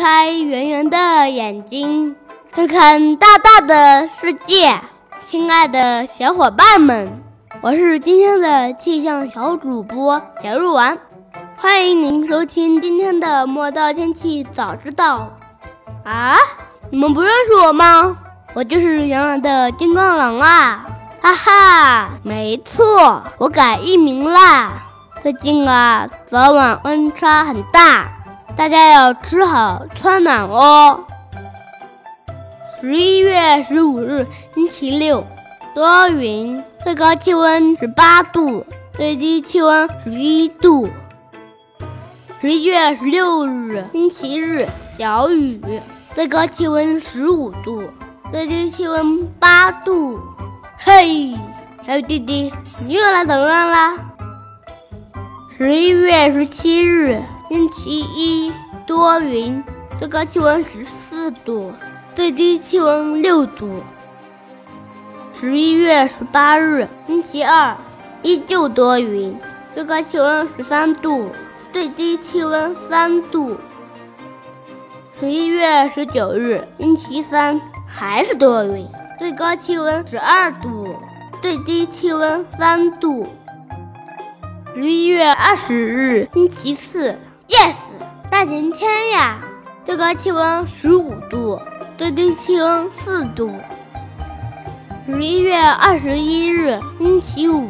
[0.00, 2.16] 开圆圆的眼睛，
[2.50, 4.74] 看看大大的世界。
[5.28, 7.22] 亲爱的小伙伴们，
[7.60, 10.98] 我是今天的气象小主播小鹿丸，
[11.54, 15.30] 欢迎您收听今天的《莫道天气早知道》。
[16.10, 16.34] 啊，
[16.88, 18.16] 你们不认识我吗？
[18.54, 20.82] 我就是原来的金刚狼啊！
[21.20, 24.72] 哈哈，没错，我改艺名啦。
[25.22, 28.08] 最近啊，早晚温差很大，
[28.60, 31.02] 大家要吃好穿暖哦。
[32.78, 35.24] 十一月十五日，星期六，
[35.74, 40.90] 多云，最高气温十八度，最低气温十一度。
[42.42, 44.68] 十一月十六日，星期日，
[44.98, 45.58] 小雨，
[46.14, 47.82] 最高气温十五度，
[48.30, 50.20] 最低气温八度。
[50.76, 51.34] 嘿，
[51.86, 52.52] 小雨弟弟，
[52.86, 53.94] 你又来捣乱啦！
[55.56, 58.52] 十一月十七日，星期一，
[58.86, 59.60] 多云，
[59.98, 61.72] 最高气温十四度，
[62.14, 63.82] 最低气温六度。
[65.34, 67.76] 十一月十八日，星期二，
[68.22, 69.36] 依旧多云，
[69.74, 71.28] 最高气温十三度，
[71.72, 73.56] 最低气温三度。
[75.18, 78.86] 十一月十九日，星期三，还是多云，
[79.18, 80.94] 最高气温十二度，
[81.42, 83.26] 最低气温三度。
[84.72, 87.18] 十一月二十日，星期四
[87.50, 87.74] ，yes，
[88.30, 89.38] 大晴天呀！
[89.84, 91.60] 最高气温十五度，
[91.98, 93.52] 最低气温四度。
[95.06, 97.68] 十一月二十一日，星期五，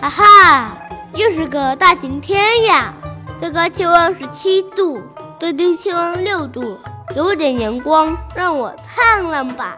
[0.00, 0.76] 哈哈，
[1.14, 2.92] 又是个大晴天呀！
[3.38, 5.00] 最高气温十七度，
[5.38, 6.76] 最低气温六度，
[7.14, 9.76] 有点阳光，让我灿烂吧。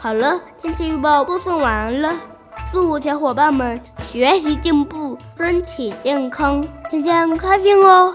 [0.00, 2.12] 好了，天气预报播送完了，
[2.72, 3.80] 祝小伙伴们！
[4.10, 8.14] 学习进步，身体健康，天天开心哦！